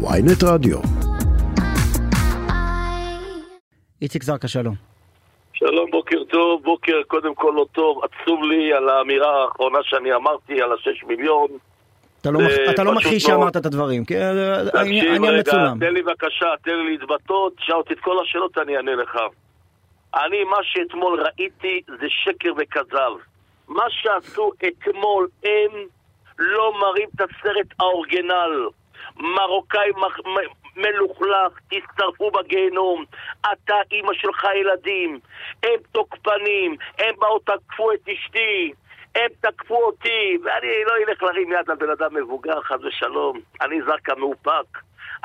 [0.00, 0.78] ויינט רדיו.
[4.02, 4.74] איציק זרקא, שלום.
[5.52, 6.62] שלום, בוקר טוב.
[6.64, 8.00] בוקר קודם כל לא טוב.
[8.04, 11.48] עצוב לי על האמירה האחרונה שאני אמרתי על השש מיליון.
[12.20, 12.38] אתה לא.
[12.74, 15.78] אתה לא מכחיש לא- שאמרת את הדברים, כי אה, תקשיב העניין רגע, מצולם.
[15.80, 19.16] תן לי בבקשה, תן לי להתבטאות, תשאל אותי את כל השאלות, אני אענה לך.
[20.14, 23.12] אני, מה שאתמול ראיתי זה שקר וכזב.
[23.68, 25.72] מה שעשו אתמול, הם
[26.38, 28.68] לא מראים את הסרט האורגנל.
[29.18, 33.04] מרוקאי מ- מלוכלך, תצטרפו בגיהנום.
[33.40, 35.20] אתה, אימא שלך, ילדים.
[35.62, 38.72] הם תוקפנים, הם באו תקפו את אשתי.
[39.14, 43.40] הם תקפו אותי, ואני לא אלך להרים יד על בן אדם מבוגר, חס ושלום.
[43.62, 44.78] אני זרקא מאופק.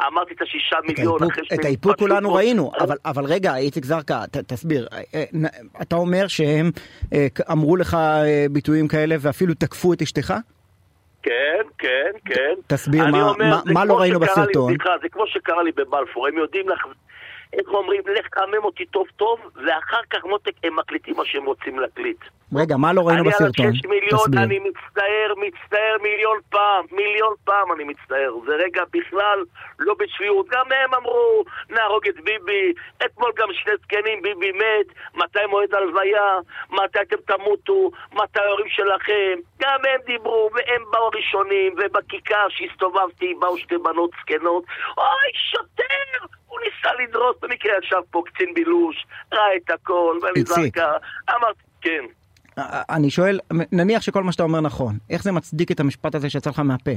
[0.07, 3.85] אמרתי את השישה את מיליון אחרי את שהם האיפוק כולנו ראינו, אבל, אבל רגע, איציק
[3.85, 5.23] זרקא, תסביר, אה, אה,
[5.81, 6.71] אתה אומר שהם
[7.13, 7.97] אה, אמרו לך
[8.51, 10.33] ביטויים כאלה ואפילו תקפו את אשתך?
[11.23, 11.31] כן,
[11.77, 12.53] כן, כן.
[12.67, 14.69] תסביר מה- אומר, מה- מה לא ראינו שקרה לי, בסרטון.
[14.73, 16.85] סליחה, זה כמו שקרה לי בבלפור, הם יודעים לך...
[17.53, 21.79] איך אומרים, לך תחמם אותי טוב טוב, ואחר כך מותק הם מקליטים מה שהם רוצים
[21.79, 22.17] להקליט.
[22.55, 23.65] רגע, מה לא ראינו אני בסרטון?
[23.65, 24.43] על השש מיליון, תסביר.
[24.43, 28.33] אני מצטער, מצטער מיליון פעם, מיליון פעם אני מצטער.
[28.45, 29.43] זה רגע בכלל
[29.79, 30.47] לא בשפיות.
[30.49, 32.73] גם הם אמרו, נהרוג את ביבי.
[33.05, 34.87] אתמול גם שני זקנים, ביבי מת.
[35.15, 36.37] מתי מועד הלוויה?
[36.69, 37.91] מתי אתם תמותו?
[38.13, 39.39] מתי ההורים שלכם?
[39.61, 44.63] גם הם דיברו, והם באו ראשונים, ובכיכר שהסתובבתי באו שתי בנות זקנות.
[44.97, 46.25] אוי, שוטר!
[47.13, 50.55] לדרוס, במקרה ישב פה קצין בילוש, ראה את הכל, ואני איציק.
[50.77, 50.91] זרקה.
[51.29, 52.03] אמרתי, כן.
[52.57, 53.39] אה, אני שואל,
[53.71, 56.91] נניח שכל מה שאתה אומר נכון, איך זה מצדיק את המשפט הזה שיצא לך מהפה?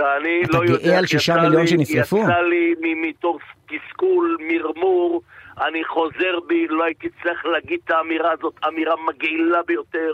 [0.00, 2.18] אני אתה לא גאה יודע, על שישה מיליון לי- שנשרפו?
[2.18, 2.74] יצא לי
[3.08, 3.36] מתוך
[3.68, 5.22] תסכול, מרמור,
[5.66, 10.12] אני חוזר בי, לא הייתי צריך להגיד את האמירה הזאת, אמירה מגעילה ביותר.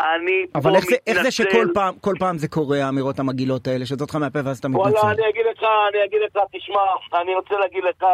[0.00, 1.30] אני פה אבל איך זה, איך זה מתנצל.
[1.30, 4.90] שכל פעם, כל פעם זה קורה, האמירות המגעילות האלה, שיוצאות לך מהפה ואז אתה וואלה,
[4.90, 5.06] מתנצל?
[5.06, 6.80] אני אגיד לך, אני אגיד לך, תשמע,
[7.20, 8.04] אני רוצה להגיד לך,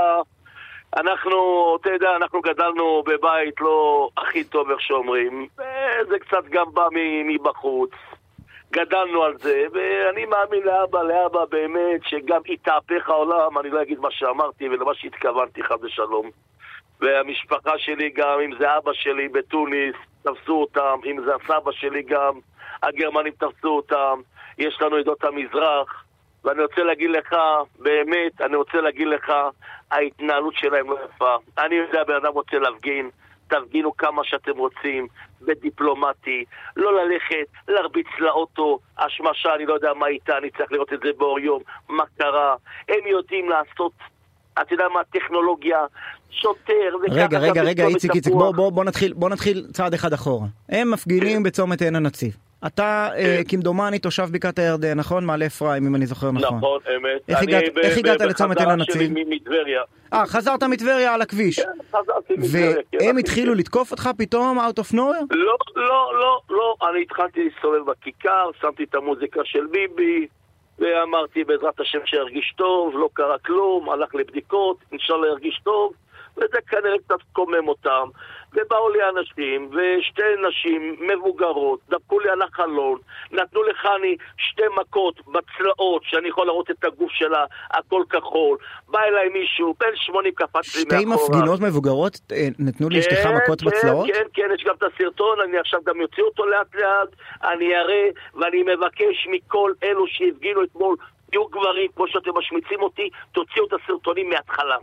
[0.97, 1.39] אנחנו,
[1.81, 5.47] אתה יודע, אנחנו גדלנו בבית לא הכי טוב, איך שאומרים.
[6.09, 6.89] זה קצת גם בא
[7.25, 7.91] מבחוץ.
[8.73, 14.09] גדלנו על זה, ואני מאמין לאבא, לאבא באמת, שגם יתהפך העולם, אני לא אגיד מה
[14.11, 16.31] שאמרתי ולמה שהתכוונתי, חס ושלום.
[17.01, 22.33] והמשפחה שלי גם, אם זה אבא שלי בתוניס, תפסו אותם, אם זה הסבא שלי גם,
[22.83, 24.21] הגרמנים תפסו אותם,
[24.59, 26.05] יש לנו עדות המזרח,
[26.45, 27.37] ואני רוצה להגיד לך,
[27.79, 29.33] באמת, אני רוצה להגיד לך,
[29.91, 31.37] ההתנהלות שלהם לא יפה.
[31.59, 33.11] אני יודע, בן אדם רוצה להפגין,
[33.49, 35.09] תפגינו כמה שאתם רוצים,
[35.43, 36.45] בדיפלומטי,
[36.77, 41.11] לא ללכת, להרביץ לאוטו, השמשה, אני לא יודע מה איתה, אני צריך לראות את זה
[41.19, 42.57] באור יום, מה קרה.
[42.89, 43.93] הם יודעים לעשות,
[44.63, 45.79] אתה יודע מה, טכנולוגיה,
[46.31, 46.73] שוטר,
[47.05, 48.33] וככה רגע, רגע, רגע, איציק, איציק.
[48.33, 50.47] בוא, בוא, בוא, נתחיל, בוא נתחיל צעד אחד אחורה.
[50.69, 52.37] הם מפגינים בצומת עין הנציב.
[52.67, 53.43] אתה, אה, כן.
[53.49, 55.25] כמדומני, תושב בקעת הירדן, נכון?
[55.25, 56.57] מעלה אפרים, אם אני זוכר נכון.
[56.59, 57.21] נכון, אמת.
[57.29, 58.95] איך אני הגעת- איך הגעת לצומת עין בחזרה הנציב?
[58.95, 59.81] שלי מ- מטבריה.
[60.13, 61.61] אה, חזרת מטבריה על הכביש.
[61.61, 62.75] כן, חזרתי מטבריה.
[62.93, 63.21] כן, והם אחי.
[63.21, 65.27] התחילו לתקוף אותך פתאום, out of nowhere?
[65.31, 66.75] לא, לא, לא, לא.
[66.91, 70.27] אני התחלתי להסתובב בכיכר, שמתי את המוזיקה של ביבי,
[70.81, 75.93] ואמרתי בעזרת השם שירגיש טוב, לא קרה כלום, הלך לבדיקות, אינשאללה ירגיש טוב,
[76.37, 78.09] וזה כנראה קצת קומם אותם.
[78.53, 82.99] ובאו לי אנשים, ושתי נשים מבוגרות, דפקו לי על החלון,
[83.33, 88.59] נתנו לחני שתי מכות בצלעות, שאני יכול להראות את הגוף שלה, הכל כחול.
[88.89, 91.29] בא אליי מישהו, בן 80 קפץ לי שתי מאחורה.
[91.29, 94.07] מפגינות מבוגרות אה, נתנו לאשתך כן, מכות כן, בצלעות?
[94.07, 97.09] כן, כן, יש גם את הסרטון, אני עכשיו גם אוציא אותו לאט לאט,
[97.45, 100.97] אני אראה, ואני מבקש מכל אלו שהפגינו אתמול,
[101.31, 104.77] תהיו גברים, כמו שאתם משמיצים אותי, תוציאו את הסרטונים מההתחלה.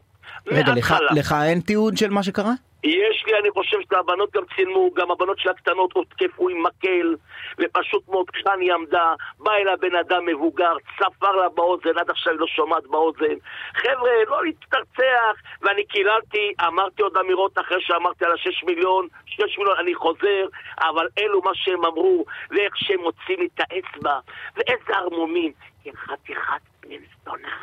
[0.47, 0.95] רגע, לך-.
[1.15, 2.53] לך אין תיעוד של מה שקרה?
[2.87, 7.15] יש לי, אני חושב שהבנות גם צילמו, גם הבנות של הקטנות הותקפו עם מקל,
[7.59, 12.39] ופשוט מאוד חני עמדה, בא אליה בן אדם מבוגר, צפר לה באוזן, עד עכשיו היא
[12.39, 13.35] לא שומעת באוזן.
[13.75, 19.77] חבר'ה, לא להצטרצח, ואני קיללתי, אמרתי עוד אמירות אחרי שאמרתי על השש מיליון, שש מיליון,
[19.79, 20.45] אני חוזר,
[20.79, 24.19] אבל אלו מה שהם אמרו, ואיך שהם מוצאים את האצבע,
[24.55, 25.51] ואיזה ערמומים.
[25.85, 27.57] יא חתיכת בן זונה.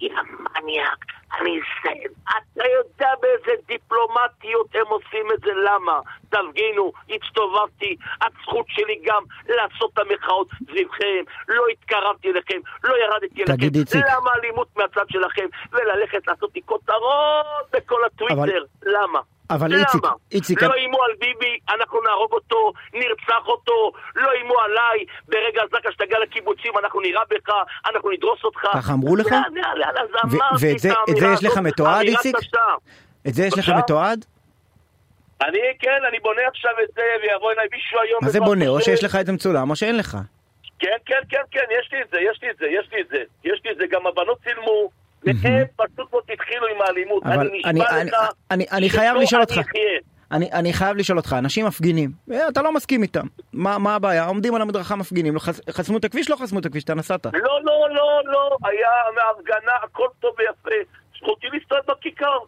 [0.00, 0.10] יא
[0.54, 1.04] מניאק,
[1.40, 2.10] אני אסיים.
[2.24, 6.00] אתה יודע באיזה דיפלומטיות הם עושים את זה, למה?
[6.28, 13.52] תפגינו, הצטובבתי, הזכות שלי גם לעשות את המחאות סביבכם, לא התקרבתי אליכם, לא ירדתי אליכם.
[13.56, 14.04] תגיד, איציק.
[14.16, 15.46] למה אלימות מהצד שלכם?
[15.72, 19.20] וללכת לעשות לי כותרות בכל הטוויטר, למה?
[19.50, 19.80] אבל למה?
[19.80, 20.02] איציק,
[20.32, 25.92] איציק, לא איימו על ביבי, אנחנו נהרוג אותו, נרצח אותו, לא איימו עליי, ברגע זקה
[25.92, 27.52] שתגיע לקיבוצים, אנחנו נירה בך,
[27.90, 28.60] אנחנו נדרוס אותך.
[28.74, 29.26] ככה אמרו לך?
[30.60, 32.36] ואת זה- זה יש לך מתועד, איציק?
[33.28, 33.68] את זה יש לך?
[33.68, 34.24] מתועד?
[35.42, 38.20] אני, כן, אני בונה עכשיו את זה, ויבוא אליי מישהו היום...
[38.22, 38.68] מה זה בונה?
[38.68, 38.80] או.
[38.80, 40.18] שיש לך את זה מצולם או שאין לך.
[40.78, 43.08] כן, כן, כן, כן, יש לי את זה, יש לי את זה, יש לי את
[43.08, 43.18] זה.
[43.44, 44.90] יש לי את זה, גם הבנות צילמו,
[45.24, 45.36] והם
[45.76, 47.22] פשוט מאוד התחילו עם האלימות.
[47.26, 49.60] אני אני, נשבע אני, לך אני, חייב לשאול אותך.
[50.32, 54.26] אני, אני חייב לשאול אותך, אנשים מפגינים, אה, אתה לא מסכים איתם, מה, מה הבעיה?
[54.26, 56.30] עומדים על המדרכה מפגינים, לא חס, חסמו את הכביש?
[56.30, 57.26] לא חסמו את הכביש, אתה נסעת.
[57.26, 57.32] לא,
[57.64, 60.90] לא, לא, לא, היה מהפגנה, הכל טוב ויפה.
[61.28, 62.38] זכותי להסתובב בכיכר.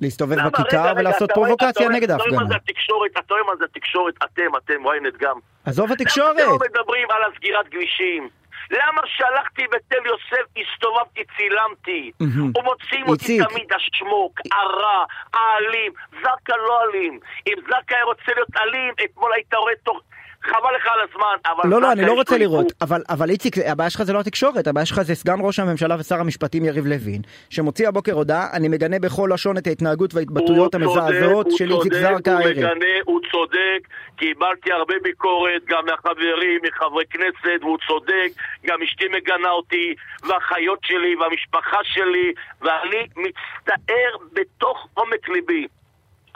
[0.00, 0.50] להסתובב למה?
[0.50, 2.28] בכיכר רגע, ולעשות פרובוקציה רואה- נגד ההפגנה.
[2.28, 5.38] אתה רואה מה זה התקשורת, אתם, אתם, ynet גם.
[5.64, 8.28] עזוב התקשורת, למה אתם לא מדברים על הסגירת כבישים?
[8.70, 12.10] למה שהלכתי בתל יוסף, הסתובבתי, צילמתי?
[12.58, 13.38] ומוציאים אותי.
[13.50, 15.92] תמיד השמוק, הרע, האלים.
[16.22, 17.20] זרקא לא אלים.
[17.46, 20.00] אם זרקא היה רוצה להיות אלים, אתמול היית רואה תוך...
[20.46, 21.70] חבל לך על הזמן, אבל...
[21.70, 22.72] לא, לא, אני לא רוצה לראות.
[22.80, 26.20] אבל, אבל איציק, הבעיה שלך זה לא התקשורת, הבעיה שלך זה סגן ראש הממשלה ושר
[26.20, 31.46] המשפטים יריב לוין, שמוציא הבוקר הודעה, אני מגנה בכל לשון את ההתנהגות וההתבטאויות הוא המזעזעות
[31.50, 32.56] של הוא איציק זרקא הוא הערב.
[32.56, 38.28] מגנה, הוא צודק, קיבלתי הרבה ביקורת גם מהחברים, מחברי כנסת, והוא צודק,
[38.66, 45.66] גם אשתי מגנה אותי, והאחיות שלי, והמשפחה שלי, ואני מצטער בתוך עומק ליבי.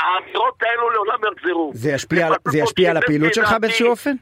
[0.00, 1.70] האמירות האלו לעולם יחזרו.
[1.75, 4.14] זה ישפיע, על- פשוט זה ישפיע על שיתף הפעילות שלך באיזשהו אופן?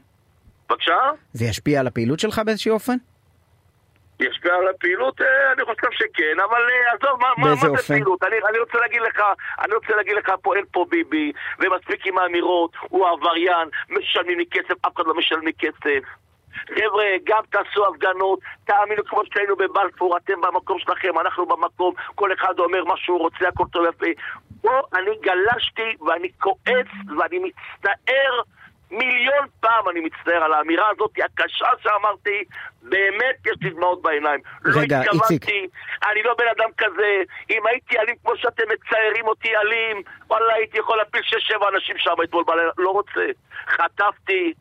[0.69, 0.97] בבקשה?
[1.33, 2.95] זה ישפיע על הפעילות שלך באיזשהו אופן?
[4.19, 5.21] ישפיע על הפעילות?
[5.21, 7.87] אה, אני חושב שכן, אבל אה, עזוב, מה, מה, זה?
[7.87, 8.23] פעילות?
[8.23, 9.21] אני, אני רוצה להגיד לך,
[9.65, 14.45] אני רוצה להגיד לך, פה אין פה ביבי, ומספיק עם האמירות, הוא עבריין, משלמים לי
[14.51, 16.03] כסף, אף אחד לא משלם לי כסף.
[16.67, 22.59] חבר'ה, גם תעשו הפגנות, תאמינו כמו שהיינו בבלפור, אתם במקום שלכם, אנחנו במקום, כל אחד
[22.59, 24.21] אומר מה שהוא רוצה, הכל טוב יפה.
[24.61, 28.41] פה אני גלשתי ואני כועס ואני מצטער
[28.91, 32.43] מיליון פעם אני מצטער על האמירה הזאת הקשה שאמרתי,
[32.81, 34.39] באמת יש לי דמעות בעיניים.
[34.65, 35.01] רגע, לא.
[35.01, 35.67] התכוונתי,
[36.11, 40.77] אני לא בן אדם כזה, אם הייתי אלים כמו שאתם מציירים אותי אלים, וואלה הייתי
[40.77, 43.25] יכול להפיל שש-שבע אנשים שם אתמול בלילה, לא רוצה.
[43.67, 44.53] חטפתי,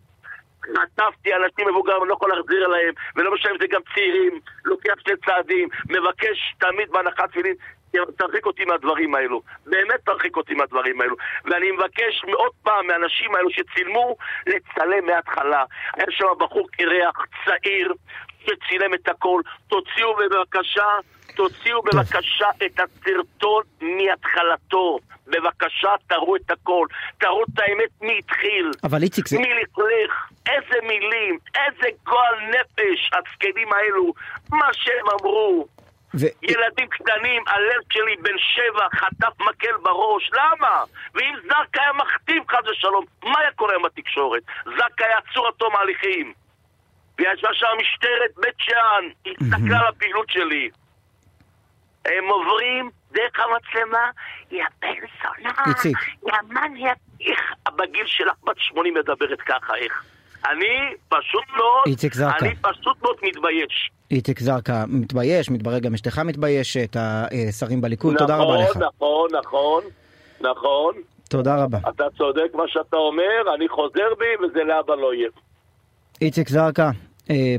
[0.76, 4.94] חטפתי אנשים מבוגרים, אני לא יכול להחזיר אליהם, ולא משנה אם זה גם צעירים, לוקח
[4.98, 7.54] שני צעדים, מבקש תמיד בהנחת תפילין,
[8.18, 9.42] תרחיק אותי מהדברים האלו.
[9.66, 11.16] באמת תרחיק אותי מהדברים האלו.
[11.44, 14.16] ואני מבקש עוד פעם מהאנשים האלו שצילמו,
[14.46, 15.64] לצלם מההתחלה.
[15.94, 17.92] היה שם בחור קרח, צעיר,
[18.42, 19.40] שצילם את הכל.
[19.68, 20.86] תוציאו בבקשה,
[21.36, 24.98] תוציאו בבקשה את הסרטון מהתחלתו.
[25.26, 26.86] בבקשה, תראו את הכל.
[27.18, 28.70] תראו את האמת מי התחיל.
[28.84, 29.38] אבל איציק, זה...
[29.38, 34.12] מי לכלך, איזה מילים, איזה גועל נפש, הזקנים האלו,
[34.50, 35.66] מה שהם אמרו.
[36.14, 36.26] ו...
[36.42, 40.84] ילדים קטנים, הלב שלי בן שבע, חטף מקל בראש, למה?
[41.14, 44.42] ואם זרקא היה מכתיב חס ושלום, מה היה קורה עם התקשורת?
[44.64, 46.32] זרקא היה עצור עד תום ההליכים.
[47.18, 50.70] וישבה שם משטרת בית שאן, הסתכלה על הפעילות שלי.
[52.04, 54.10] הם עוברים דרך המצלמה,
[54.50, 55.74] יא בן זונה.
[56.26, 57.40] יא מניאק, איך
[57.76, 60.04] בגיל שלך בת 80 מדברת ככה, איך?
[60.46, 62.44] אני פשוט מאוד, איציק זרקא.
[62.44, 63.90] אני פשוט מאוד מתבייש.
[64.10, 68.76] איציק זרקא מתבייש, מתברר גם אשתך מתביישת, השרים בליכוד, תודה רבה לך.
[68.76, 69.84] נכון, נכון,
[70.40, 70.94] נכון.
[71.30, 71.78] תודה רבה.
[71.88, 75.28] אתה צודק מה שאתה אומר, אני חוזר בי וזה לאבא לא יהיה.
[76.20, 76.90] איציק זרקא,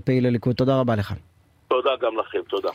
[0.03, 1.13] פעיל הליכוד, תודה רבה לך.
[1.67, 2.69] תודה גם לכם, תודה.